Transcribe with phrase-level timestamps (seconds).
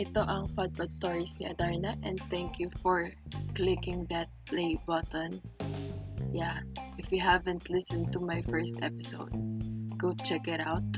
[0.00, 3.12] Ito ang Podpod Stories ni Adarna and thank you for
[3.52, 5.44] clicking that play button.
[6.32, 6.64] Yeah,
[6.96, 9.28] if you haven't listened to my first episode,
[10.00, 10.88] go check it out.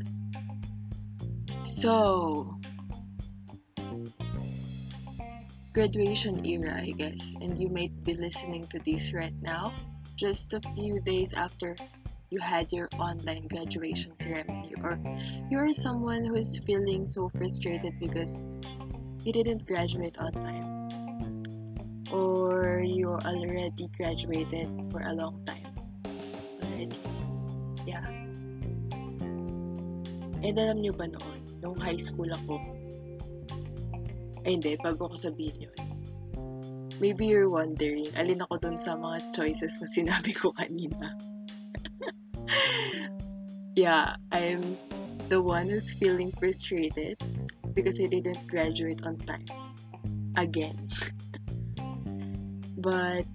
[1.67, 2.47] So,
[5.75, 9.75] graduation era, I guess, and you might be listening to this right now,
[10.15, 11.75] just a few days after
[12.31, 14.95] you had your online graduation ceremony, or
[15.51, 18.47] you're someone who is feeling so frustrated because
[19.25, 20.67] you didn't graduate on time,
[22.11, 25.71] or you already graduated for a long time
[26.59, 26.99] already.
[27.87, 28.07] Yeah.
[30.43, 32.59] And alam nyo ba noon, nung high school ako,
[34.43, 35.79] ay hindi, bago ko sabihin yun.
[36.99, 41.15] Maybe you're wondering, alin ako dun sa mga choices na sinabi ko kanina.
[43.79, 44.75] yeah, I'm
[45.31, 47.23] the one who's feeling frustrated
[47.75, 49.49] because I didn't graduate on time.
[50.37, 50.89] Again.
[52.79, 53.29] but,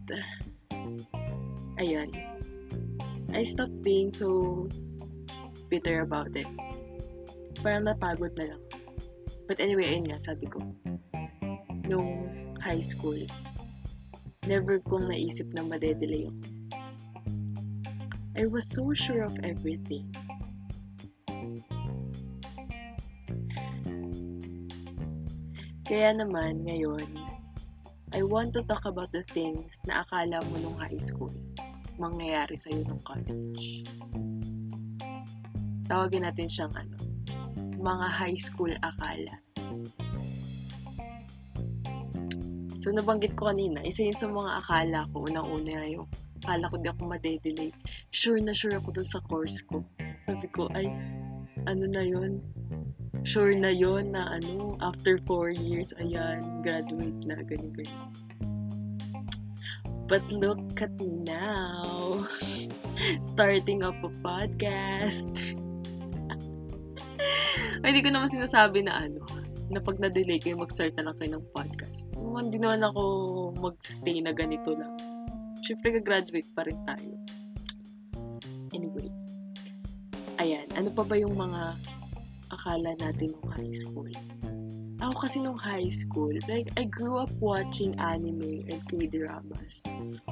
[1.77, 2.09] ayun.
[3.33, 4.69] I stopped being so
[5.69, 6.47] bitter about it.
[7.59, 8.63] Parang napagod na lang.
[9.47, 10.59] But anyway, ayun nga, sabi ko.
[11.87, 12.27] Nung
[12.59, 13.19] high school,
[14.47, 16.41] never kong naisip na madedelay ako.
[18.37, 20.13] I was so sure of everything.
[25.87, 27.07] Kaya naman, ngayon,
[28.11, 31.31] I want to talk about the things na akala mo nung high school
[31.95, 33.87] mangyayari sa'yo nung college.
[35.87, 36.95] Tawagin natin siyang ano,
[37.79, 39.47] mga high school akalas.
[42.83, 46.07] So, nabanggit ko kanina, isa yun sa mga akala ko, unang-una yung
[46.43, 47.71] akala ko di ako madedelay.
[48.11, 49.87] Sure na sure ako dun sa course ko.
[50.27, 50.91] Sabi ko, ay,
[51.63, 52.43] ano na yun?
[53.27, 58.07] Sure na yon na ano, after 4 years, ayan, graduate na, ganyan, ganyan.
[60.07, 62.23] But look at now.
[63.35, 65.35] Starting up a podcast.
[67.83, 69.19] Hindi ko naman sinasabi na ano,
[69.75, 72.07] na pag na-delay kayo, mag-start na lang kayo ng podcast.
[72.15, 73.03] Hindi naman ako
[73.59, 74.95] mag-stay na ganito lang.
[75.67, 77.11] Siyempre, gagraduate pa rin tayo.
[78.71, 79.11] Anyway.
[80.39, 81.75] Ayan, ano pa ba yung mga
[82.51, 84.09] akala natin nung high school?
[84.97, 89.85] Ako kasi nung high school, like, I grew up watching anime and K-dramas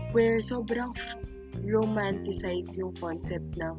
[0.10, 1.22] where sobrang f-
[1.62, 3.78] romanticize yung concept ng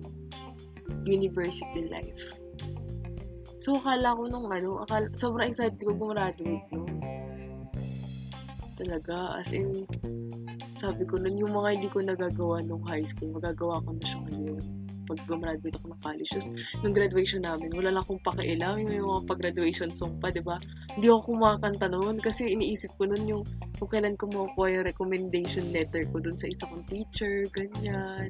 [1.03, 2.39] university life.
[3.59, 6.87] So, akala ko nung ano, akala, sobrang excited ko gumraduate no.
[8.79, 9.89] Talaga, as in,
[10.79, 14.21] sabi ko nun, yung mga hindi ko nagagawa nung high school, magagawa ko na siya
[14.29, 14.76] ngayon.
[15.07, 16.31] Pag gumraduate ako ng college.
[16.35, 16.51] Just,
[16.83, 18.83] nung graduation namin, wala lang akong pakialam.
[18.83, 20.59] Yung, mga pag-graduation song pa, di ba?
[20.99, 23.43] Hindi ako kumakanta noon kasi iniisip ko nun yung
[23.79, 28.29] kung kailan ko makukuha yung recommendation letter ko dun sa isa kong teacher, ganyan.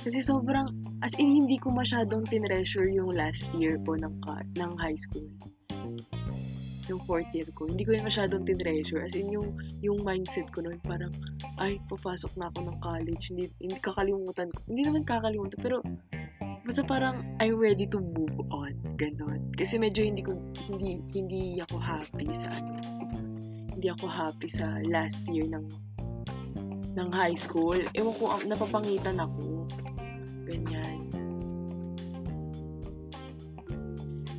[0.00, 0.70] Kasi sobrang,
[1.02, 4.14] as in, hindi ko masyadong tinreasure yung last year ko ng,
[4.56, 5.26] ng high school
[6.86, 9.02] yung fourth year ko, hindi ko yun masyadong tinreasure.
[9.02, 11.10] As in, yung, yung mindset ko noon, parang,
[11.58, 13.34] ay, papasok na ako ng college.
[13.34, 14.58] Hindi, hindi kakalimutan ko.
[14.70, 15.82] Hindi naman kakalimutan, pero,
[16.62, 18.78] basta parang, I'm ready to move on.
[18.94, 19.50] Ganon.
[19.58, 20.38] Kasi medyo hindi ko,
[20.70, 22.78] hindi, hindi ako happy sa, ano,
[23.74, 25.66] hindi ako happy sa last year ng,
[26.96, 27.76] ng high school.
[27.92, 29.66] Ewan ko, napapangitan ako.
[30.46, 31.10] Ganyan.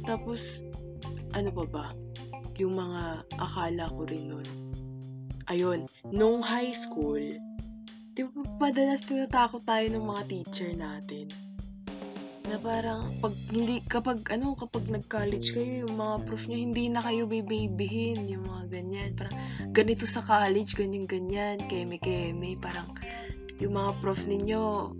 [0.07, 0.63] Tapos,
[1.35, 1.85] ano pa ba?
[2.57, 4.47] Yung mga akala ko rin nun.
[5.47, 7.21] Ayun, nung high school,
[8.11, 11.31] di ba padalas tinatakot tayo ng mga teacher natin?
[12.47, 17.03] Na parang, pag hindi, kapag, ano, kapag nag-college kayo, yung mga prof nyo, hindi na
[17.03, 19.11] kayo babybihin, yung mga ganyan.
[19.15, 19.35] Parang,
[19.75, 22.91] ganito sa college, ganyan-ganyan, keme-keme, parang,
[23.59, 24.95] yung mga prof ninyo,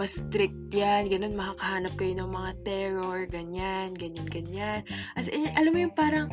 [0.00, 4.80] mas strict yan, ganun, makakahanap kayo ng mga terror, ganyan, ganyan, ganyan.
[5.12, 6.32] As in, alam mo yung parang,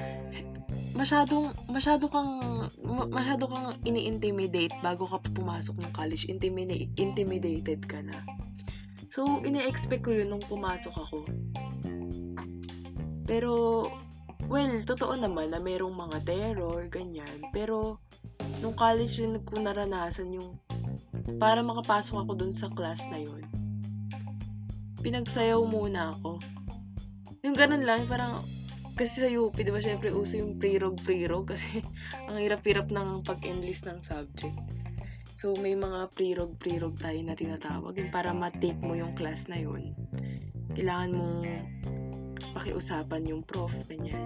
[0.95, 2.39] masyadong, masyado kang,
[3.11, 8.15] masyado kang ini-intimidate bago ka pumasok ng college, intimidate, intimidated ka na.
[9.11, 11.17] So, ini-expect ko yun nung pumasok ako.
[13.27, 13.83] Pero,
[14.47, 17.43] well, totoo naman na mayroong mga terror, ganyan.
[17.51, 17.99] Pero,
[18.63, 20.55] nung college din ko naranasan yung
[21.35, 23.46] para makapasok ako dun sa class na yun,
[25.01, 26.41] pinagsayaw muna ako.
[27.45, 28.41] Yung ganun lang, parang,
[28.97, 31.85] kasi sa UP, di ba, syempre, uso yung pre-rog, pre-rog, kasi
[32.27, 34.57] ang hirap-hirap ng pag-enlist ng subject.
[35.37, 37.93] So, may mga pre-rog, pre-rog tayo na tinatawag.
[37.93, 39.93] Yung para ma-take mo yung class na yun,
[40.73, 41.39] kailangan mong
[42.57, 44.17] pakiusapan yung prof, ganyan.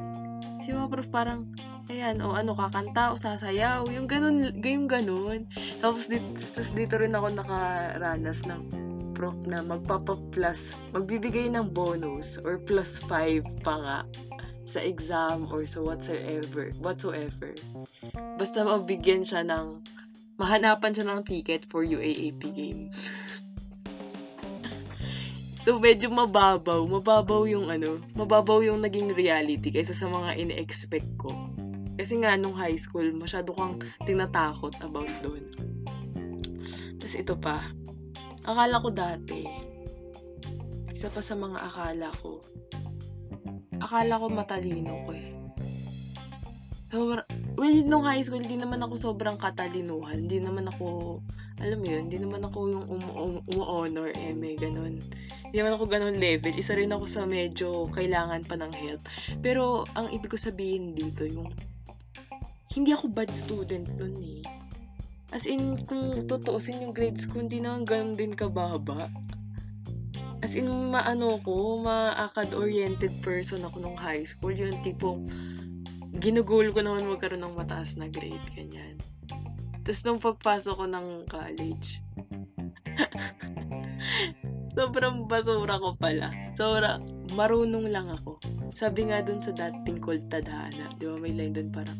[0.63, 1.51] Si mga prof parang,
[1.91, 5.51] ayan, o ano, kakanta o sasayaw, yung ganun, yung ganun.
[5.83, 6.39] Tapos dito,
[6.71, 8.80] dito rin ako nakaranas ng
[9.21, 13.99] prof na magpapa-plus, magbibigay ng bonus or plus 5 pa nga
[14.65, 17.53] sa exam or sa whatsoever, whatsoever.
[18.41, 19.77] Basta mabigyan siya ng,
[20.41, 22.89] mahanapan siya ng ticket for UAAP game.
[25.69, 26.81] so, medyo mababaw.
[26.81, 31.29] Mababaw yung ano, mababaw yung naging reality kaysa sa mga ine-expect ko.
[31.93, 35.45] Kasi nga, nung high school, masyado kang tinatakot about doon.
[36.97, 37.69] Tapos ito pa,
[38.45, 39.45] akala ko dati,
[40.91, 42.41] isa pa sa mga akala ko,
[43.81, 45.31] akala ko matalino ko eh.
[46.91, 47.23] Sobra,
[47.55, 50.27] well, nung high school, hindi naman ako sobrang katalinuhan.
[50.27, 51.17] Hindi naman ako,
[51.63, 52.85] alam mo yun, hindi naman ako yung
[53.47, 54.99] umu-honor, um, eme, ganun.
[55.47, 56.51] Hindi naman ako ganun level.
[56.51, 59.01] Isa rin ako sa medyo kailangan pa ng help.
[59.39, 61.47] Pero, ang ibig ko sabihin dito, yung,
[62.75, 64.43] hindi ako bad student nun eh.
[65.31, 69.07] As in, kung tutuusin yung grades ko, hindi naman ganun din kababa.
[70.43, 74.51] As in, maano ko, ma-acad-oriented person ako nung high school.
[74.51, 75.31] Yung tipong,
[76.19, 78.99] ginugol ko naman magkaroon ng mataas na grade, ganyan.
[79.81, 82.03] Tapos nung pagpasok ko ng college,
[84.77, 86.29] sobrang basura ko pala.
[86.53, 86.99] Sobra,
[87.33, 88.37] marunong lang ako.
[88.75, 91.97] Sabi nga dun sa dating called Tadhana, di ba may line dun parang,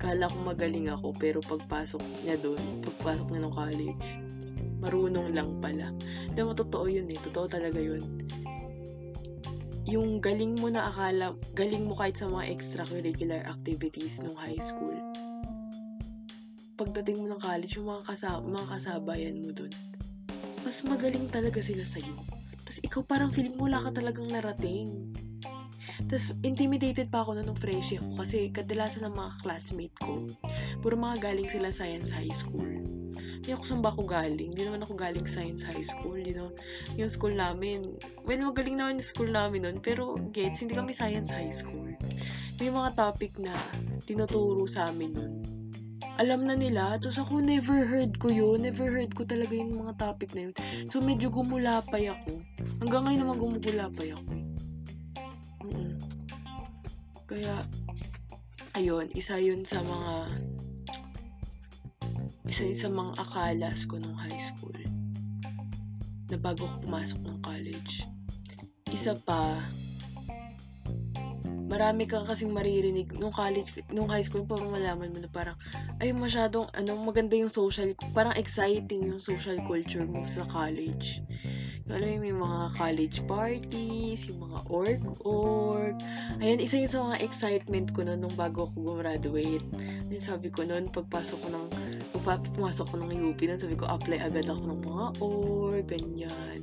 [0.00, 4.06] kala ko magaling ako, pero pagpasok niya dun, pagpasok niya ng college,
[4.80, 5.92] marunong lang pala.
[6.32, 7.20] Di ba, totoo yun eh.
[7.20, 8.00] Totoo talaga yun
[9.90, 14.94] yung galing mo na akala, galing mo kahit sa mga extracurricular activities nung high school.
[16.78, 19.74] Pagdating mo ng college, yung mga, kasama, mga kasabayan mo dun,
[20.62, 22.14] mas magaling talaga sila sa'yo.
[22.62, 25.10] Tapos ikaw parang feeling mo wala ka talagang narating.
[26.10, 30.26] Tapos, intimidated pa ako nung freshie ako kasi kadalasan ng mga classmate ko,
[30.82, 32.66] puro mga galing sila science high school.
[33.14, 34.50] Hindi ako saan ba ako galing?
[34.50, 36.50] Hindi naman ako galing science high school, you know.
[36.98, 37.86] Yung school namin,
[38.26, 41.94] well, magaling naman yung school namin nun, pero gets, hindi kami science high school.
[42.58, 43.54] May mga topic na
[44.02, 45.32] tinuturo sa amin nun.
[46.18, 49.94] Alam na nila, tapos ako never heard ko yun, never heard ko talaga yung mga
[49.96, 50.54] topic na yun.
[50.90, 52.42] So, medyo gumulapay ako.
[52.82, 54.39] Hanggang ngayon naman gumugulapay ako.
[57.30, 57.62] Kaya,
[58.74, 60.14] ayun, isa yun sa mga
[62.50, 64.74] isa yun sa mga akalas ko nung high school
[66.26, 68.02] na bago ako pumasok ng college.
[68.90, 69.62] Isa pa,
[71.70, 75.54] marami kang kasing maririnig nung college, nung high school, parang malaman mo na parang,
[76.02, 81.22] ay masyadong, ano, maganda yung social, parang exciting yung social culture mo sa college.
[81.90, 85.98] Alam mo, may mga college parties, yung mga org-org.
[86.38, 89.66] Ayan, isa yun sa mga excitement ko noon nung bago ako gumraduate.
[90.06, 91.66] Then sabi ko noon, pagpasok ko ng,
[92.22, 96.62] pag pumasok ko ng UP, nun sabi ko, apply agad ako ng mga org, ganyan.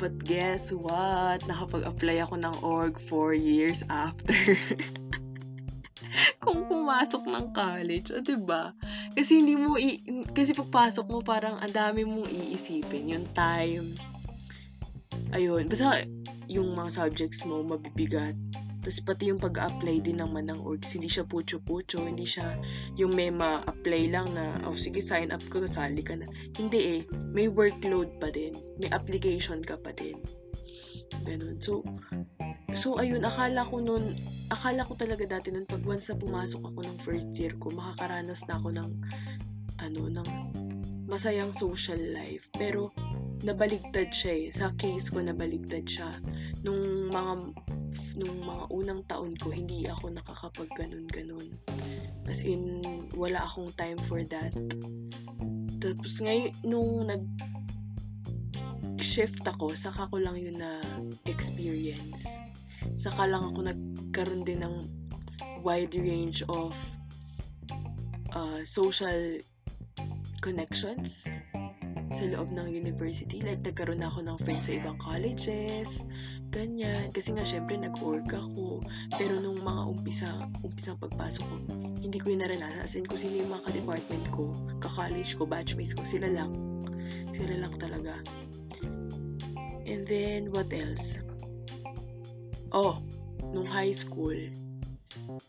[0.00, 1.44] But guess what?
[1.44, 4.34] Nakapag-apply ako ng org 4 years after.
[6.42, 8.72] Kung pumasok ng college, o oh, diba?
[9.12, 10.00] Kasi hindi mo, i-
[10.32, 13.12] kasi pagpasok mo parang ang dami mong iisipin.
[13.12, 13.92] Yung time,
[15.32, 16.04] ayun, basta
[16.48, 18.36] yung mga subjects mo mabibigat.
[18.82, 22.58] Tapos pati yung pag-apply din naman ng orgs, hindi siya pucho-pucho, hindi siya
[22.98, 26.26] yung may ma-apply lang na, oh sige, sign up ko, kasali ka na.
[26.58, 30.18] Hindi eh, may workload pa din, may application ka pa din.
[31.22, 31.62] Ganun.
[31.62, 31.86] So,
[32.74, 34.18] so ayun, akala ko nun,
[34.50, 38.42] akala ko talaga dati nun, pag once na pumasok ako ng first year ko, makakaranas
[38.50, 38.90] na ako ng,
[39.78, 40.28] ano, ng
[41.06, 42.50] masayang social life.
[42.58, 42.90] Pero,
[43.42, 44.46] nabaligtad siya eh.
[44.54, 46.18] Sa case ko, nabaligtad siya.
[46.62, 47.32] Nung mga
[48.16, 51.52] nung mga unang taon ko, hindi ako nakakapag ganun-ganun.
[52.24, 52.80] As in,
[53.18, 54.54] wala akong time for that.
[55.82, 57.24] Tapos ngayon, nung nag
[59.02, 60.78] shift ako, saka ko lang yun na
[61.26, 62.24] experience.
[62.94, 64.86] Saka lang ako nagkaroon din ng
[65.66, 66.74] wide range of
[68.34, 69.38] uh, social
[70.42, 71.26] connections
[72.12, 73.40] sa loob ng university.
[73.40, 76.04] Like, nagkaroon na ako ng friends sa ibang colleges,
[76.52, 77.08] ganyan.
[77.10, 78.84] Kasi nga, syempre, nag-org ako.
[79.16, 80.28] Pero nung mga umpisa,
[80.60, 81.56] umpisang pagpasok ko,
[82.04, 82.84] hindi ko yung naranasan.
[82.84, 84.52] As in, kung sino yung mga ka-department ko,
[84.84, 86.52] ka-college ko, batchmates ko, sila lang.
[87.32, 88.20] Sila lang talaga.
[89.88, 91.16] And then, what else?
[92.70, 93.00] Oh,
[93.56, 94.36] nung high school,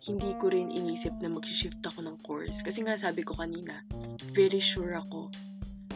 [0.03, 2.63] hindi ko rin inisip na mag-shift ako ng course.
[2.63, 3.83] Kasi nga sabi ko kanina,
[4.35, 5.31] very sure ako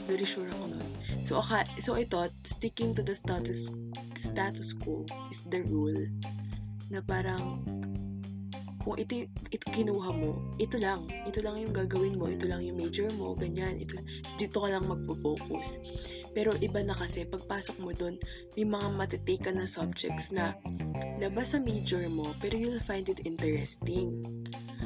[0.08, 0.88] Very sure ako nun.
[1.28, 3.70] So, okay, so I thought, sticking to the status
[4.16, 6.08] status quo is the rule.
[6.88, 7.60] Na parang,
[8.80, 11.12] kung ito, ito kinuha mo, ito lang.
[11.28, 12.32] Ito lang yung gagawin mo.
[12.32, 13.36] Ito lang yung major mo.
[13.36, 13.76] Ganyan.
[13.76, 14.00] Ito,
[14.40, 15.84] dito ka lang magfo-focus.
[16.32, 18.16] Pero iba na kasi, pagpasok mo dun,
[18.56, 20.56] may mga matitake na subjects na
[21.20, 24.24] labas sa major mo, pero you'll find it interesting.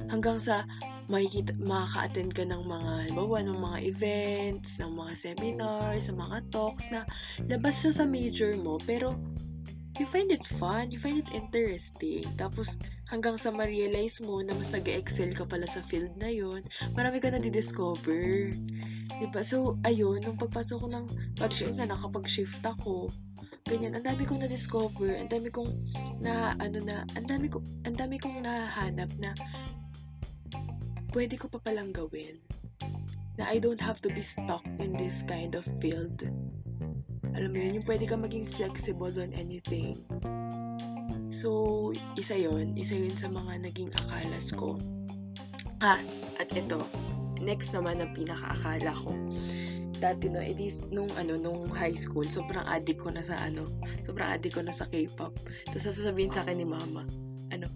[0.10, 0.66] Hanggang sa
[1.12, 6.88] makikita, makaka-attend ka ng mga, halimbawa, ng mga events, ng mga seminars, ng mga talks
[6.88, 7.04] na
[7.52, 9.20] labas siya sa major mo, pero
[10.00, 12.24] you find it fun, you find it interesting.
[12.40, 12.80] Tapos,
[13.12, 16.64] hanggang sa ma-realize mo na mas nag excel ka pala sa field na yon
[16.96, 18.56] marami ka na di-discover.
[19.20, 19.44] Diba?
[19.44, 21.06] So, ayun, nung pagpasok ko ng
[21.38, 23.12] pag-shift na, nakapag-shift ako,
[23.68, 25.70] ganyan, ang dami kong na-discover, ang dami kong
[26.24, 29.36] na, ano na, ang dami, ko, ang dami kong nahanap na
[31.12, 32.40] pwede ko pa palang gawin.
[33.36, 36.24] Na I don't have to be stuck in this kind of field.
[37.32, 40.04] Alam mo yun, yung pwede ka maging flexible on anything.
[41.32, 44.76] So, isa yon Isa yun sa mga naging akalas ko.
[45.80, 46.00] Ah,
[46.40, 46.84] at ito.
[47.40, 49.16] Next naman ang pinakaakala ko.
[50.02, 53.64] Dati no, it is nung ano, nung high school, sobrang addict ko na sa ano,
[54.04, 55.34] sobrang addict ko na sa K-pop.
[55.72, 57.06] Tapos sasabihin sa akin ni mama,
[57.54, 57.70] ano,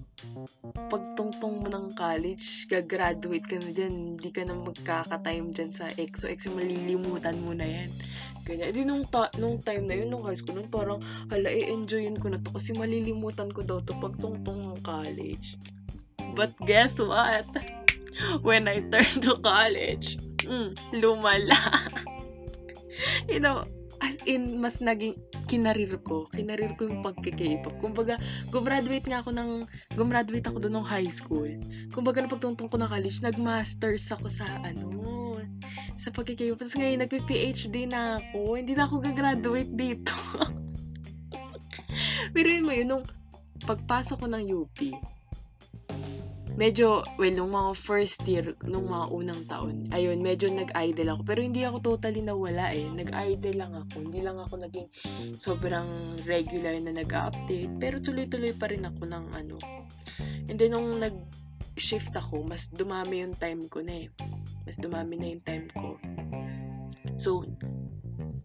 [0.91, 6.29] pagtungtong mo ng college, gagraduate ka na dyan, hindi ka na magkaka-time dyan sa EXO.
[6.31, 7.89] EXO, malilimutan mo na yan.
[8.45, 8.69] Ganyan.
[8.73, 11.01] Di nung, ta- nung time na yun, nung high school, nung parang,
[11.33, 15.57] hala, i-enjoyin ko na to kasi malilimutan ko daw to pagtungtong ng college.
[16.37, 17.49] But guess what?
[18.47, 21.57] When I turned to college, mm, lumala.
[23.31, 23.67] you know,
[24.05, 25.17] as in, mas naging
[25.49, 26.29] kinarir ko.
[26.29, 27.73] Kinarir ko yung pagkikipop.
[27.81, 28.21] Kumbaga,
[28.53, 29.49] gumraduate nga ako ng,
[29.97, 31.49] gumraduate ako doon ng high school.
[31.89, 35.41] Kumbaga, na pagtungtong ko na college, nag-masters ako sa, ano,
[35.97, 36.61] sa pagkikipop.
[36.61, 38.61] Tapos ngayon, nagpi-PhD na ako.
[38.61, 40.13] Hindi na ako gagraduate dito.
[42.35, 43.05] Pero yun mo yun, nung
[43.65, 44.77] pagpasok ko ng UP,
[46.55, 51.21] medyo, well, nung mga first year, nung mga unang taon, ayun, medyo nag-idle ako.
[51.27, 52.87] Pero hindi ako totally nawala eh.
[52.87, 54.07] Nag-idle lang ako.
[54.07, 54.87] Hindi lang ako naging
[55.35, 55.87] sobrang
[56.23, 57.75] regular na nag-update.
[57.77, 59.55] Pero tuloy-tuloy pa rin ako ng ano.
[60.47, 64.09] And then, nung nag-shift ako, mas dumami yung time ko na eh.
[64.63, 65.99] Mas dumami na yung time ko.
[67.19, 67.43] So,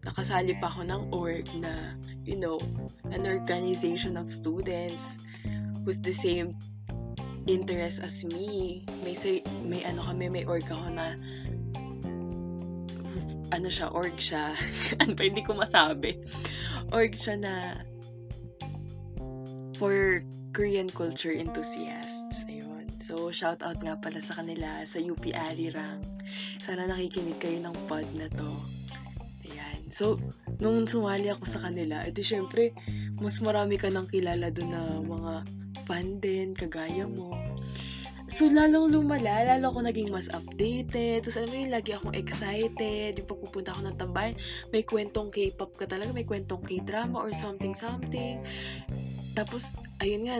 [0.03, 1.95] nakasali pa ako ng org na,
[2.27, 2.59] you know,
[3.13, 5.15] an organization of students
[5.85, 6.53] who's the same
[7.47, 8.85] interest as me.
[9.03, 11.17] May, say, may ano kami, may org ako na
[13.51, 14.55] ano siya, org siya.
[15.01, 16.17] ano pa, hindi ko masabi.
[16.91, 17.53] Org siya na
[19.75, 22.43] for Korean culture enthusiasts.
[22.47, 22.87] Ayun.
[23.03, 26.03] So, shout out nga pala sa kanila sa UP Arirang.
[26.63, 28.51] Sana nakikinig kayo ng pod na to.
[29.91, 30.17] So,
[30.63, 32.71] nung sumali ako sa kanila, edi syempre,
[33.19, 35.33] mas marami ka nang kilala doon na mga
[35.83, 37.35] fan din, kagaya mo.
[38.31, 41.27] So, lalong lumala, lalo ako naging mas updated.
[41.27, 43.19] Tapos, alam mo yun, lagi akong excited.
[43.19, 44.35] Yung pagpupunta ako ng tambayan,
[44.71, 48.39] may kwentong K-pop ka talaga, may kwentong K-drama or something-something.
[49.35, 50.37] Tapos, ayun nga,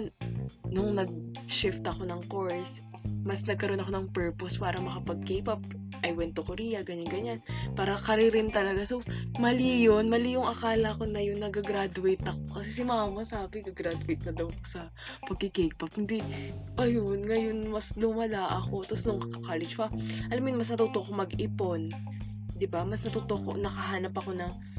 [0.72, 2.80] nung nag-shift ako ng course,
[3.22, 5.62] mas nagkaroon ako ng purpose para makapag K-pop.
[6.02, 7.46] I went to Korea, ganyan-ganyan.
[7.78, 8.82] Para karirin talaga.
[8.82, 9.06] So,
[9.38, 10.10] mali yun.
[10.10, 12.42] Mali yung akala ko na yun, nag-graduate ako.
[12.58, 14.82] Kasi si mama sabi, nag-graduate na daw ako sa
[15.30, 15.94] pag-K-pop.
[15.94, 16.26] Hindi,
[16.82, 18.82] ayun, ngayon mas lumala ako.
[18.90, 19.94] Tapos nung college pa,
[20.34, 21.94] alam mo mas natuto ko mag-ipon.
[22.70, 24.71] ba Mas natuto ko, nakahanap ako ng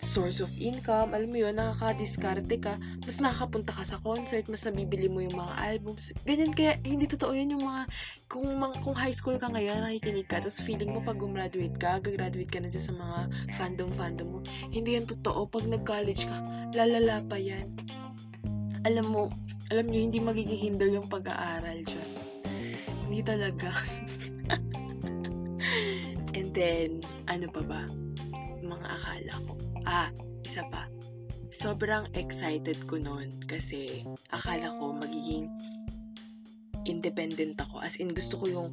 [0.00, 2.74] source of income, alam mo yun, nakaka-diskarte ka,
[3.04, 6.16] mas nakakapunta ka sa concert, mas nabibili mo yung mga albums.
[6.24, 7.82] Ganyan kaya, hindi totoo yun yung mga,
[8.30, 12.00] kung, mga, kung high school ka ngayon, nakikinig ka, tapos feeling mo pag gumraduate ka,
[12.00, 13.18] gagraduate ka na dyan sa mga
[13.58, 14.38] fandom-fandom mo.
[14.72, 15.46] Hindi yan totoo.
[15.50, 16.36] Pag nag-college ka,
[16.72, 17.76] lalala pa yan.
[18.86, 19.22] Alam mo,
[19.74, 22.10] alam nyo, hindi magiging hinder yung pag-aaral dyan.
[23.06, 23.70] Hindi talaga.
[26.36, 27.82] And then, ano pa ba?
[28.62, 30.10] Mga akala ko Ah,
[30.42, 30.90] isa pa.
[31.54, 34.02] Sobrang excited ko noon kasi
[34.34, 35.46] akala ko magiging
[36.84, 37.80] independent ako.
[37.80, 38.68] As in, gusto ko yung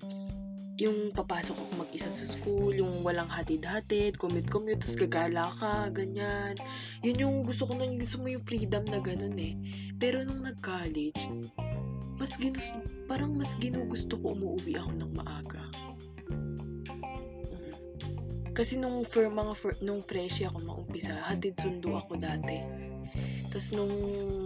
[0.82, 6.58] yung papasok ako mag-isa sa school, yung walang hatid-hatid, commute-commute, tapos gagala ka, ganyan.
[7.05, 9.53] Yun yung gusto ko nun, gusto mo yung freedom na ganun eh.
[10.01, 11.29] Pero nung nag-college,
[12.17, 12.74] mas ginus
[13.05, 15.62] parang mas ginugusto ko umuwi ako ng maaga.
[18.53, 22.62] Kasi nung for mga for, nung fresh ako maumpisa, hatid sundo ako dati.
[23.50, 23.93] Tapos nung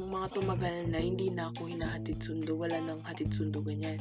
[0.07, 2.55] mga tumagal na, hindi na ako hinahatid sundo.
[2.55, 3.99] Wala nang hatid sundo, ganyan.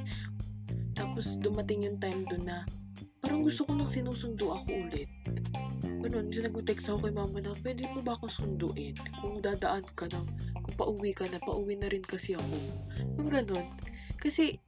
[0.94, 2.66] Tapos dumating yung time doon na
[3.18, 5.10] parang gusto ko nang sinusundo ako ulit.
[5.82, 8.94] Ganun, kasi nag-text ako kay mama na, pwede mo ba ako sunduin?
[9.18, 10.22] Kung dadaan ka na,
[10.62, 12.54] kung pauwi ka na, pauwi na rin kasi ako.
[13.18, 13.66] Yung ganun.
[14.22, 14.62] Kasi,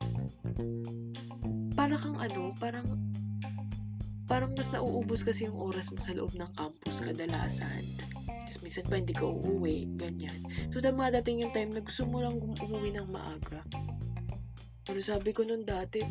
[1.78, 2.90] para kang ano, parang,
[4.28, 7.82] parang mas nauubos kasi yung oras mo sa loob ng campus kadalasan.
[8.28, 10.44] Tapos minsan pa hindi ka uuwi, ganyan.
[10.68, 13.64] So, dumadating yung time na gusto mo lang umuwi ng maaga.
[14.84, 16.04] Pero sabi ko nun dati,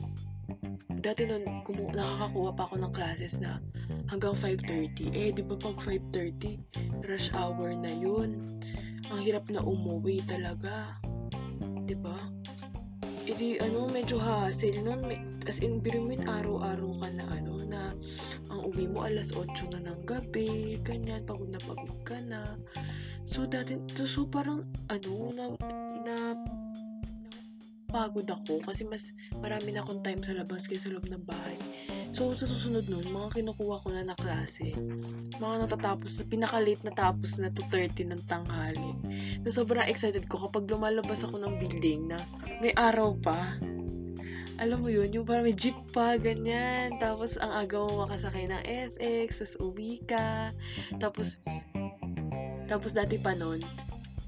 [1.01, 3.61] dati nun, kumu- nakakakuha pa ako ng classes na
[4.09, 5.13] hanggang 5.30.
[5.13, 6.57] Eh, di ba pag 5.30,
[7.09, 8.57] rush hour na yun.
[9.13, 10.97] Ang hirap na umuwi talaga.
[11.89, 12.36] Di ba?
[13.27, 15.03] Edi, ano, medyo hassle nun.
[15.03, 15.19] May,
[15.51, 17.91] as in, biro araw-araw ka na, ano, na
[18.47, 22.55] ang uwi mo alas 8 na ng gabi, ganyan, pagod na pagod ka na.
[23.27, 25.45] So, dati, so, parang, ano, na,
[26.07, 26.15] na,
[27.91, 29.11] pagod ako kasi mas
[29.43, 31.59] marami na akong time sa labas kaysa sa loob ng bahay.
[32.15, 34.73] So, sa susunod nun, mga kinukuha ko na na klase,
[35.37, 38.91] mga natatapos, na pinaka-late na tapos na to 30 ng tanghali.
[39.43, 42.17] So, sobrang excited ko kapag lumalabas ako ng building na
[42.63, 43.59] may araw pa.
[44.57, 46.97] Alam mo yun, yung parang may jeep pa, ganyan.
[46.97, 50.49] Tapos, ang aga mo makasakay ng FX, tapos uwi ka.
[50.97, 51.37] Tapos,
[52.65, 53.61] tapos dati pa nun,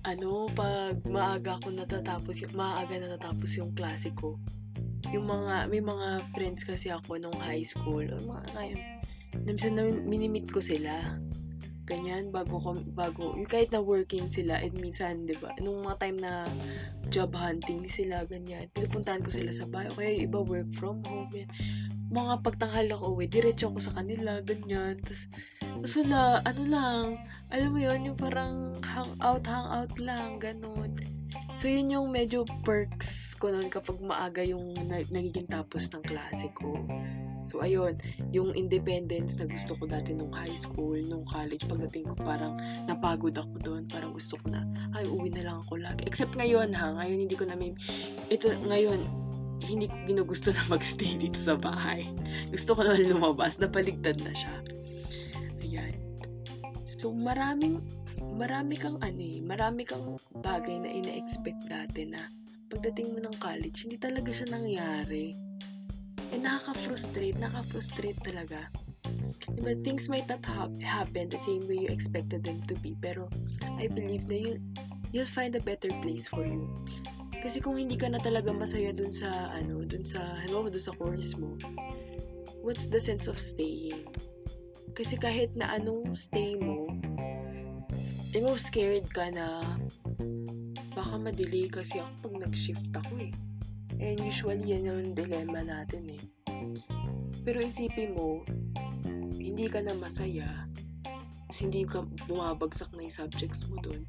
[0.06, 4.38] ano, pag maaga ako natatapos, maaga natatapos yung klase ko,
[5.12, 8.76] yung mga, may mga friends kasi ako nung high school, or mga kayo,
[9.48, 11.18] minsan na minimit ko sila.
[11.90, 15.98] Ganyan, bago ko, bago, yung kahit na working sila, and minsan, di ba, nung mga
[15.98, 16.46] time na
[17.10, 21.34] job hunting sila, ganyan, pinupuntahan ko sila sa bahay, kaya yung iba work from home,
[21.34, 21.50] yan.
[22.14, 25.34] Mga pagtanghal ako uwi, diretso ako sa kanila, ganyan, tapos,
[25.66, 27.06] tapos wala, ano lang,
[27.50, 30.94] alam mo yon yung parang hangout, hangout lang, ganun.
[31.60, 36.48] So, yun yung medyo perks ko nun kapag maaga yung na- nagiging tapos ng klase
[36.56, 36.72] ko.
[37.52, 38.00] So, ayun,
[38.32, 42.56] yung independence na gusto ko dati nung high school, nung college, pagdating ko parang
[42.88, 43.84] napagod ako doon.
[43.92, 44.64] Parang gusto ko na,
[44.96, 46.08] ay, uwi na lang ako lagi.
[46.08, 47.76] Except ngayon ha, ngayon hindi ko na may,
[48.32, 49.04] ito, ngayon,
[49.60, 52.08] hindi ko ginugusto na magstay dito sa bahay.
[52.56, 54.56] Gusto ko naman lumabas, napaligtad na siya.
[55.60, 55.92] Ayan.
[56.88, 57.84] So, maraming,
[58.22, 62.20] marami kang ano eh, marami kang bagay na ina-expect dati na
[62.70, 65.34] pagdating mo ng college, hindi talaga siya nangyari.
[66.30, 68.70] Eh, nakaka-frustrate, nakaka-frustrate talaga.
[69.58, 73.26] Diba, things might not ha- happen the same way you expected them to be, pero
[73.82, 74.54] I believe na you,
[75.10, 76.70] you'll find a better place for you.
[77.40, 80.94] Kasi kung hindi ka na talaga masaya dun sa, ano, dun sa, halimbawa dun sa
[81.00, 81.58] course mo,
[82.62, 84.06] what's the sense of staying?
[84.94, 86.92] Kasi kahit na anong stay mo,
[88.30, 89.66] eh mo scared ka na
[90.94, 93.34] baka madelay kasi ako pag nag-shift ako eh.
[93.98, 96.24] And usually yan yung dilemma natin eh.
[97.42, 98.46] Pero isipin mo,
[99.34, 100.70] hindi ka na masaya,
[101.50, 104.06] hindi ka bumabagsak na yung subjects mo doon.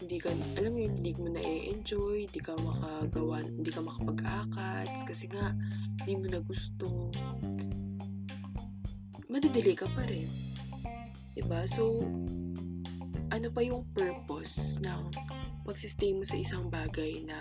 [0.00, 5.04] Hindi ka, alam mo yun, hindi mo na enjoy hindi ka makagawa, hindi ka makapag-akats,
[5.04, 5.52] kasi nga,
[6.00, 7.12] hindi mo na gusto.
[9.28, 10.28] Madidelay ka pa rin.
[11.36, 11.68] Diba?
[11.68, 12.00] So,
[13.30, 15.10] ano pa yung purpose ng
[15.66, 17.38] pagsistay mo sa isang bagay na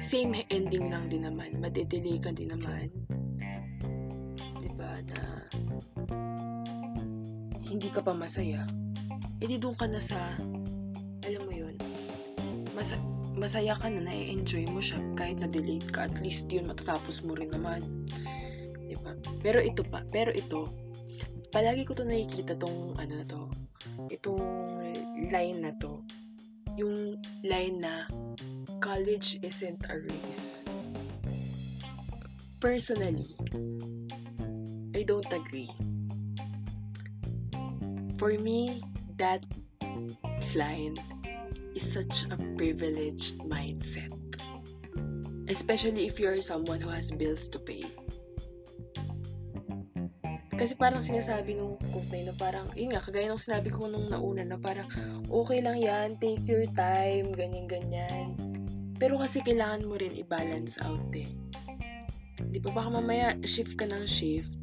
[0.00, 1.58] same ending lang din naman.
[1.58, 2.92] Madidelay ka din naman.
[4.62, 4.92] Diba?
[5.02, 5.20] Na
[7.66, 8.62] hindi ka pa masaya.
[9.42, 10.36] E di doon ka na sa
[11.26, 11.74] alam mo yun
[12.72, 12.94] masa
[13.34, 17.34] masaya ka na na-enjoy mo siya kahit na delayed ka at least yun matatapos mo
[17.34, 17.82] rin naman
[18.86, 20.70] diba pero ito pa pero ito
[21.52, 23.46] palagi ko to nakikita tong ano na to
[24.10, 24.42] itong
[25.30, 26.02] line na to
[26.76, 28.04] yung line na
[28.82, 30.62] college isn't a race
[32.60, 33.32] personally
[34.96, 35.70] I don't agree
[38.16, 38.82] for me
[39.16, 39.44] that
[40.54, 40.96] line
[41.76, 44.12] is such a privileged mindset.
[45.48, 47.84] Especially if you're someone who has bills to pay.
[50.56, 54.08] Kasi parang sinasabi nung quote na yun, parang, yun nga, kagaya nung sinabi ko nung
[54.08, 54.88] nauna na parang,
[55.28, 58.32] okay lang yan, take your time, ganyan-ganyan.
[58.96, 61.28] Pero kasi kailangan mo rin i-balance out eh.
[62.40, 64.56] Di ba baka mamaya shift ka ng shift,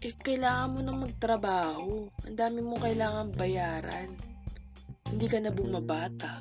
[0.00, 2.08] eh, kailangan mo na magtrabaho.
[2.28, 4.08] Ang dami mo kailangan bayaran.
[5.08, 6.40] Hindi ka na bumabata.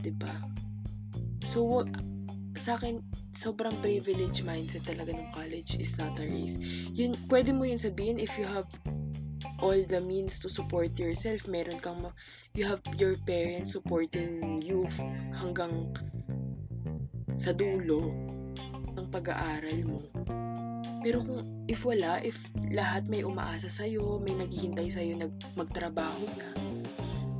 [0.00, 0.32] Diba?
[1.44, 1.84] So,
[2.56, 3.00] sa akin,
[3.34, 6.58] sobrang privilege mindset talaga ng college is not a race.
[6.94, 8.66] Yun, pwede mo yun sabihin if you have
[9.60, 11.46] all the means to support yourself.
[11.46, 12.16] Meron kang, ma-
[12.56, 14.84] you have your parents supporting you
[15.36, 15.94] hanggang
[17.38, 18.12] sa dulo
[18.96, 20.00] ng pag-aaral mo.
[21.00, 22.36] Pero kung if wala, if
[22.68, 26.48] lahat may umaasa sa'yo, may naghihintay sa'yo nag magtrabaho na,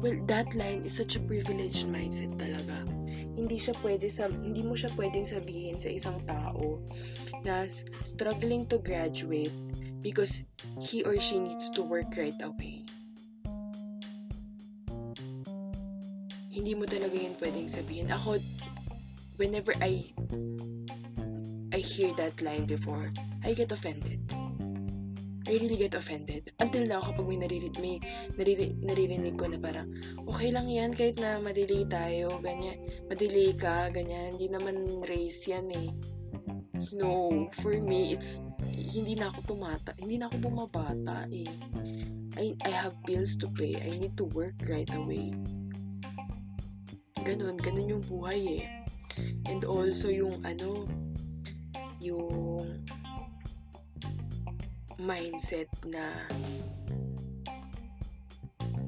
[0.00, 2.88] Well, that line is such a privileged mindset talaga.
[3.40, 6.76] Hindi siya pwede sa hindi mo siya pwedeng sabihin sa isang tao
[7.40, 7.64] na
[8.04, 9.56] struggling to graduate
[10.04, 10.44] because
[10.76, 12.84] he or she needs to work right away.
[16.52, 18.12] Hindi mo talaga yun pwedeng sabihin.
[18.12, 18.36] Ako,
[19.40, 20.12] whenever I
[21.72, 23.08] I hear that line before,
[23.40, 24.20] I get offended.
[25.48, 26.52] I really get offended.
[26.60, 27.96] Until now, kapag may naririnig, may
[28.36, 29.88] naririnig, naririnig ko na parang,
[30.28, 32.76] okay lang yan kahit na madelay tayo, ganyan.
[33.08, 34.36] Madelay ka, ganyan.
[34.36, 35.88] Hindi naman race yan eh.
[36.92, 41.48] No, for me, it's, hindi na ako tumata, hindi na ako bumabata eh.
[42.36, 43.74] I, I have bills to pay.
[43.80, 45.34] I need to work right away.
[47.24, 48.64] Ganun, ganun yung buhay eh.
[49.48, 50.88] And also yung ano,
[52.00, 52.69] yung
[55.00, 56.28] mindset na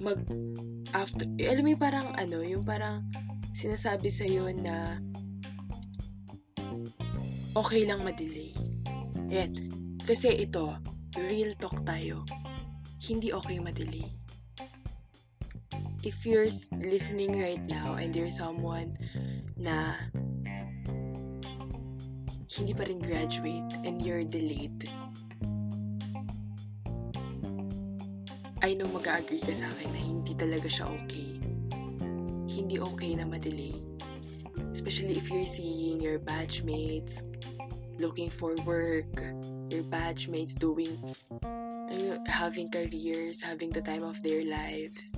[0.03, 0.21] mag
[0.93, 3.07] after eh, alam mo parang ano yung parang
[3.57, 5.01] sinasabi sa iyo na
[7.57, 8.53] okay lang ma-delay
[9.33, 9.73] Ayan.
[10.05, 10.77] kasi ito
[11.17, 12.27] real talk tayo
[13.01, 14.11] hindi okay ma-delay
[16.03, 16.51] if you're
[16.83, 18.99] listening right now and you're someone
[19.55, 19.97] na
[22.53, 24.91] hindi pa rin graduate and you're delayed
[28.63, 31.35] I know mag-agree ka sa akin na hindi talaga siya okay.
[32.47, 33.75] Hindi okay na madelay.
[34.71, 37.27] Especially if you're seeing your batchmates
[37.99, 39.11] looking for work,
[39.67, 40.95] your batchmates doing,
[41.43, 45.11] uh, having careers, having the time of their lives.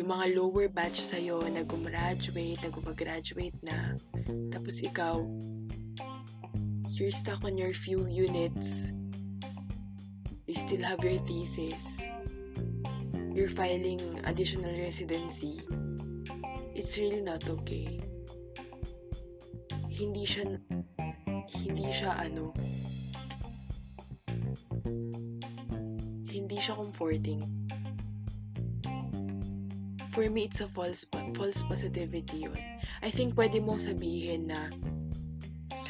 [0.00, 3.92] Yung mga lower batch sa'yo na gumraduate, na gumagraduate na.
[4.48, 5.20] Tapos ikaw,
[6.96, 8.88] you're stuck on your few units.
[10.48, 12.01] You still have your thesis
[13.42, 15.58] you're filing additional residency,
[16.78, 17.98] it's really not okay.
[19.90, 20.46] Hindi siya,
[21.50, 22.54] hindi siya ano,
[26.30, 27.42] hindi siya comforting.
[30.14, 31.02] For me, it's a false,
[31.34, 32.62] false positivity yun.
[33.02, 34.70] I think pwede mo sabihin na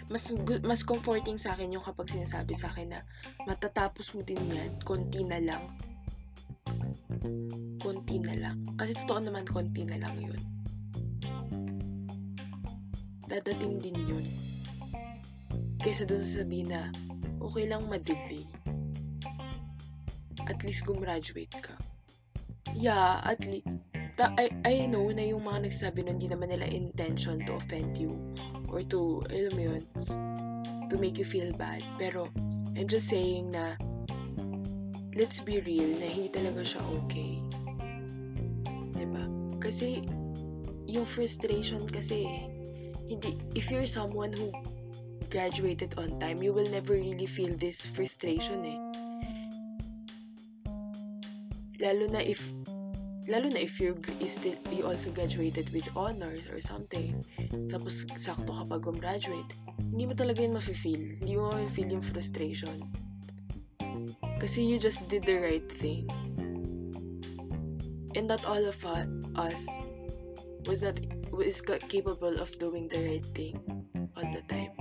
[0.09, 0.33] mas
[0.65, 3.05] mas comforting sa akin yung kapag sinasabi sa akin na
[3.45, 5.69] matatapos mo din yan, konti na lang
[7.83, 8.59] konti na lang.
[8.79, 10.43] Kasi totoo naman, konti na lang yun.
[13.27, 14.27] Dadating din yun.
[15.83, 16.93] Kaysa dun sasabihin na,
[17.43, 18.47] okay lang madelay.
[20.47, 21.75] At least gumraduate ka.
[22.73, 23.67] Yeah, at least,
[24.23, 28.15] I, I know na yung mga nagsasabi nun, hindi naman nila intention to offend you
[28.71, 29.83] or to, alam mo yun,
[30.87, 31.83] to make you feel bad.
[31.99, 32.31] Pero,
[32.79, 33.75] I'm just saying na,
[35.14, 37.37] let's be real na hindi talaga siya okay.
[38.96, 39.25] Diba?
[39.61, 40.05] Kasi,
[40.88, 42.25] yung frustration kasi,
[43.09, 44.48] hindi, if you're someone who
[45.29, 48.79] graduated on time, you will never really feel this frustration eh.
[51.83, 52.38] Lalo na if
[53.27, 53.94] lalo na if you
[54.27, 57.22] still you also graduated with honors or something
[57.70, 59.46] tapos sakto ka pa gumraduate
[59.79, 62.83] hindi mo talaga yun mafe-feel hindi mo mafe-feel yung frustration
[64.43, 66.11] kasi you just did the right thing.
[68.19, 68.75] And not all of
[69.39, 69.63] us
[70.67, 70.99] was that
[71.31, 73.55] was capable of doing the right thing
[74.19, 74.75] all the time.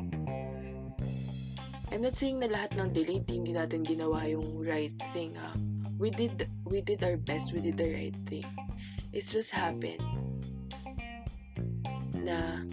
[1.94, 5.54] I'm not saying na lahat ng delayed hindi natin ginawa yung right thing ha.
[6.02, 8.48] We did we did our best, we did the right thing.
[9.14, 10.02] It's just happened
[12.18, 12.66] na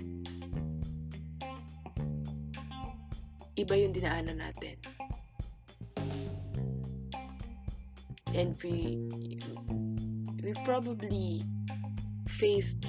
[3.60, 4.97] iba yung dinaanan natin.
[8.34, 9.38] And we
[10.42, 11.42] we probably
[12.28, 12.86] faced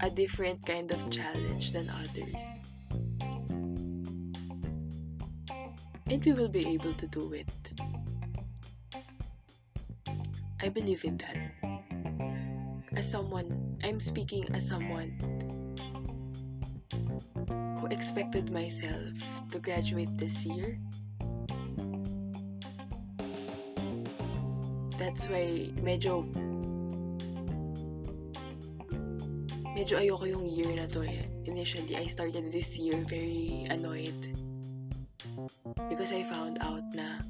[0.00, 2.62] a different kind of challenge than others.
[6.06, 7.48] And we will be able to do it.
[10.60, 11.36] I believe in that.
[12.96, 15.12] As someone, I'm speaking as someone
[17.80, 19.14] who expected myself
[19.50, 20.78] to graduate this year
[25.08, 26.28] That's why medyo
[29.72, 31.24] medyo ayoko yung year na to eh.
[31.48, 34.36] Initially, I started this year very annoyed
[35.88, 37.24] because I found out na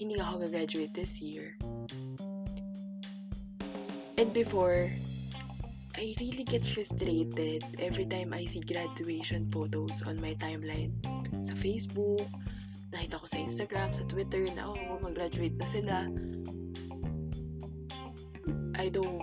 [0.00, 1.60] hindi ako gagraduate this year.
[4.16, 4.88] And before,
[6.00, 10.96] I really get frustrated every time I see graduation photos on my timeline
[11.44, 12.24] sa Facebook,
[12.96, 16.08] nakita ko sa Instagram, sa Twitter na oh, mag-graduate na sila.
[18.80, 19.20] I don't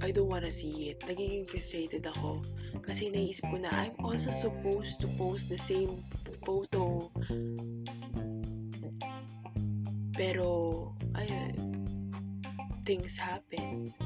[0.00, 1.04] I don't wanna see it.
[1.04, 2.40] Nagiging frustrated ako.
[2.80, 6.00] Kasi naisip ko na I'm also supposed to post the same
[6.48, 7.12] photo.
[10.16, 10.48] Pero,
[11.12, 11.52] ayun,
[12.88, 14.00] things happens.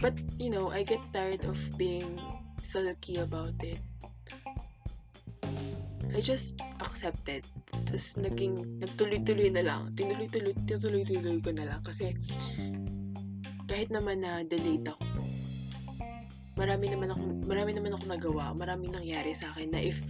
[0.00, 2.16] But, you know, I get tired of being
[2.64, 3.84] sulky about it.
[6.16, 7.44] I just accepted.
[7.90, 9.90] Tapos naging, nagtuloy-tuloy na lang.
[9.98, 11.80] Tinuloy-tuloy, tinuloy-tuloy ko na lang.
[11.82, 12.14] Kasi,
[13.66, 15.02] kahit naman na delayed ako,
[16.54, 18.54] marami naman ako, marami naman ako nagawa.
[18.54, 20.06] Marami nangyari sa akin na if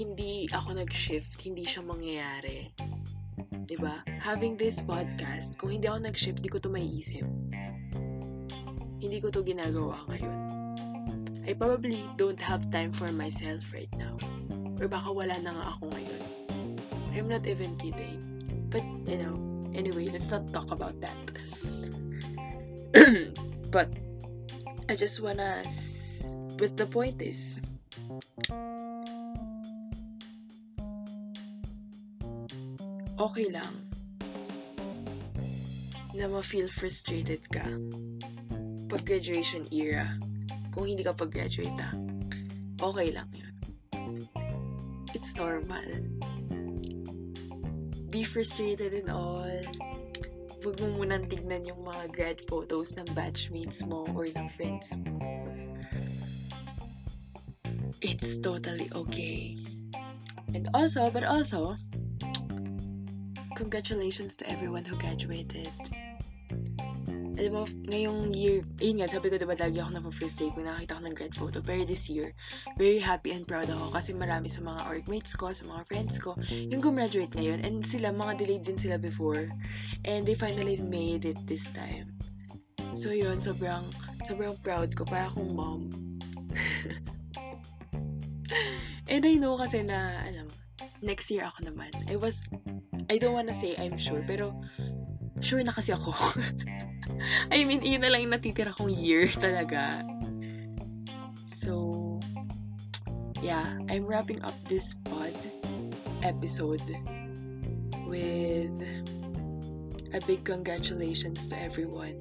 [0.00, 2.72] hindi ako nag-shift, hindi siya mangyayari.
[3.66, 4.00] 'Di ba?
[4.22, 7.26] Having this podcast, kung hindi ako nag-shift, hindi ko to maiisip.
[9.02, 10.36] Hindi ko to ginagawa ngayon.
[11.46, 14.18] I probably don't have time for myself right now.
[14.82, 16.35] Or baka wala na nga ako ngayon.
[17.16, 18.20] I'm not even kidding.
[18.68, 19.40] But, you know,
[19.72, 21.16] anyway, let's not talk about that.
[23.72, 23.88] but,
[24.88, 25.62] I just wanna...
[25.64, 27.60] s- But the point is,
[33.20, 33.76] okay lang
[36.16, 37.68] na ma-feel frustrated ka
[38.88, 40.16] pag graduation era.
[40.72, 41.92] Kung hindi ka pag-graduate ah,
[42.80, 43.52] okay lang yun.
[45.12, 45.84] It's normal.
[48.16, 49.44] Be frustrated and all.
[50.64, 55.20] Huwag mo munang tignan yung mga grad photos ng batchmates mo or ng friends mo.
[58.00, 59.60] It's totally okay.
[60.48, 61.76] And also, but also,
[63.52, 65.68] congratulations to everyone who graduated.
[67.36, 71.02] Alam mo, ngayong year, yun nga, sabi ko diba lagi ako na-frustrate kung nakakita ko
[71.04, 71.58] ng grad photo.
[71.60, 72.32] Pero this year,
[72.80, 76.32] very happy and proud ako kasi marami sa mga orgmates ko, sa mga friends ko,
[76.48, 77.60] yung gumraduate ngayon.
[77.60, 79.52] And sila, mga delayed din sila before.
[80.08, 82.16] And they finally made it this time.
[82.96, 83.84] So yun, sobrang,
[84.24, 85.04] sobrang proud ko.
[85.04, 85.92] Para akong mom.
[89.12, 90.48] And I know kasi na, alam,
[91.04, 91.92] next year ako naman.
[92.08, 92.40] I was,
[93.12, 94.56] I don't wanna say I'm sure, pero
[95.44, 96.16] sure na kasi ako.
[97.54, 100.04] I mean, yun na lang yung natitira kong year talaga.
[101.46, 102.20] So,
[103.42, 105.34] yeah, I'm wrapping up this pod
[106.22, 106.84] episode
[108.06, 108.74] with
[110.14, 112.18] a big congratulations to everyone.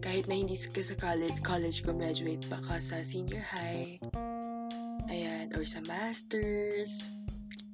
[0.00, 3.98] Kahit na hindi ka sa college, college graduate, baka sa senior high,
[5.10, 7.10] ayan, or sa masters,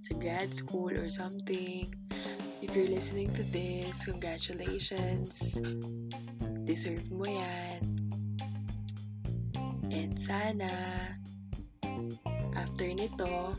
[0.00, 1.92] sa grad school or something.
[2.62, 5.58] If you're listening to this, congratulations.
[6.62, 7.82] Deserve mo yan.
[9.90, 10.70] And sana,
[12.54, 13.58] after nito,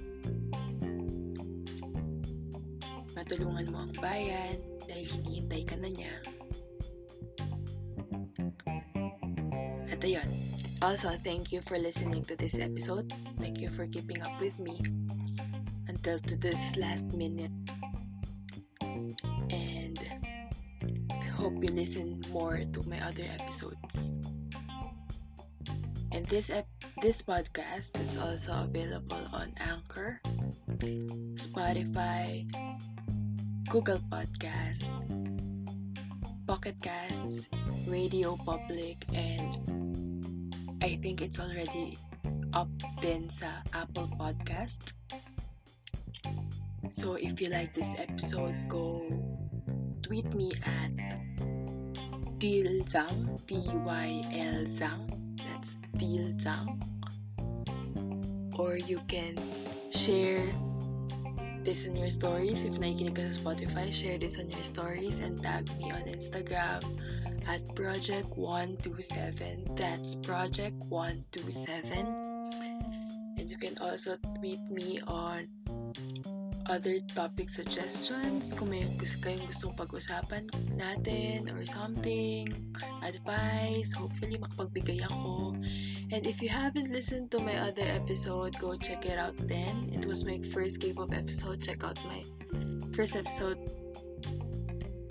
[3.11, 4.55] matulungan mo ang bayan
[4.87, 6.15] dahil hinihintay ka na niya.
[9.91, 10.31] At ayun,
[10.79, 13.11] also, thank you for listening to this episode.
[13.43, 14.79] Thank you for keeping up with me
[15.91, 17.51] until to this last minute.
[21.71, 24.19] Listen more to my other episodes.
[26.11, 26.67] And this ep-
[26.99, 30.19] this podcast is also available on Anchor,
[31.39, 32.43] Spotify,
[33.71, 34.83] Google Podcast,
[36.45, 37.47] Pocket Casts,
[37.87, 39.55] Radio Public, and
[40.83, 41.95] I think it's already
[42.51, 44.93] up din sa Apple Podcast.
[46.91, 49.01] So if you like this episode, go
[50.03, 51.12] tweet me at
[52.43, 55.07] Dilzang, D-Y-L Zang.
[55.39, 56.75] That's Dilzang.
[58.59, 59.39] Or you can
[59.95, 60.43] share
[61.63, 62.67] this on your stories.
[62.67, 66.83] If nakikinig ka sa Spotify, share this on your stories and tag me on Instagram
[67.47, 69.79] at Project127.
[69.79, 71.95] That's Project127.
[73.39, 75.47] And you can also tweet me on
[76.69, 80.47] other topic suggestions, kung may gusto kayong gustong pag-usapan
[80.79, 82.47] natin or something,
[83.03, 85.57] advice, hopefully makapagbigay ako.
[86.13, 89.91] And if you haven't listened to my other episode, go check it out then.
[89.91, 91.59] It was my first K-pop episode.
[91.59, 92.23] Check out my
[92.95, 93.59] first episode.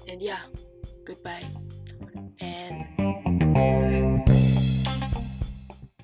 [0.09, 0.41] And yeah,
[1.05, 1.45] goodbye.
[2.41, 3.92] And